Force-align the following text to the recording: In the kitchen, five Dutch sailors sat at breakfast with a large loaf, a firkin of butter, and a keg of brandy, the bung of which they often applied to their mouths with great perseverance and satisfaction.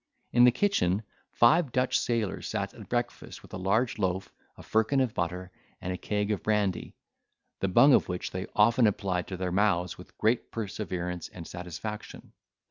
In 0.31 0.45
the 0.45 0.51
kitchen, 0.51 1.03
five 1.31 1.71
Dutch 1.71 1.99
sailors 1.99 2.47
sat 2.47 2.73
at 2.73 2.89
breakfast 2.89 3.43
with 3.43 3.53
a 3.53 3.57
large 3.57 3.99
loaf, 3.99 4.33
a 4.57 4.63
firkin 4.63 4.99
of 4.99 5.13
butter, 5.13 5.51
and 5.79 5.93
a 5.93 5.97
keg 5.99 6.31
of 6.31 6.41
brandy, 6.41 6.95
the 7.59 7.67
bung 7.67 7.93
of 7.93 8.09
which 8.09 8.31
they 8.31 8.47
often 8.55 8.87
applied 8.87 9.27
to 9.27 9.37
their 9.37 9.51
mouths 9.51 9.99
with 9.99 10.17
great 10.17 10.49
perseverance 10.51 11.29
and 11.29 11.45
satisfaction. 11.45 12.31